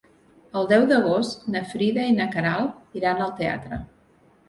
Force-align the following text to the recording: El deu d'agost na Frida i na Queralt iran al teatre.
El 0.61 0.69
deu 0.71 0.85
d'agost 0.91 1.45
na 1.57 1.63
Frida 1.75 2.09
i 2.15 2.17
na 2.19 2.29
Queralt 2.35 3.01
iran 3.03 3.25
al 3.29 3.39
teatre. 3.45 3.85